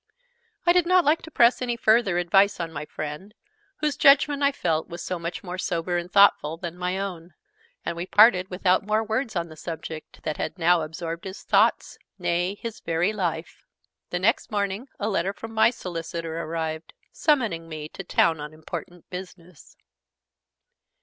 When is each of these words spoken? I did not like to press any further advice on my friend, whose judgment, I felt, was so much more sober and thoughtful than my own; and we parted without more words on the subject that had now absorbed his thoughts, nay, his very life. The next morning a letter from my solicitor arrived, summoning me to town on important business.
I 0.65 0.73
did 0.73 0.87
not 0.87 1.05
like 1.05 1.21
to 1.21 1.29
press 1.29 1.61
any 1.61 1.75
further 1.77 2.17
advice 2.17 2.59
on 2.59 2.71
my 2.73 2.85
friend, 2.85 3.35
whose 3.81 3.95
judgment, 3.95 4.41
I 4.41 4.51
felt, 4.51 4.87
was 4.89 5.03
so 5.03 5.19
much 5.19 5.43
more 5.43 5.59
sober 5.59 5.95
and 5.95 6.11
thoughtful 6.11 6.57
than 6.57 6.75
my 6.75 6.97
own; 6.97 7.35
and 7.85 7.95
we 7.95 8.07
parted 8.07 8.49
without 8.49 8.83
more 8.83 9.03
words 9.03 9.35
on 9.35 9.49
the 9.49 9.55
subject 9.55 10.23
that 10.23 10.37
had 10.37 10.57
now 10.57 10.81
absorbed 10.81 11.25
his 11.25 11.43
thoughts, 11.43 11.99
nay, 12.17 12.55
his 12.55 12.79
very 12.79 13.13
life. 13.13 13.63
The 14.09 14.17
next 14.17 14.49
morning 14.49 14.87
a 14.99 15.07
letter 15.07 15.33
from 15.33 15.51
my 15.53 15.69
solicitor 15.69 16.35
arrived, 16.41 16.93
summoning 17.11 17.69
me 17.69 17.87
to 17.89 18.03
town 18.03 18.39
on 18.39 18.55
important 18.55 19.07
business. 19.11 19.77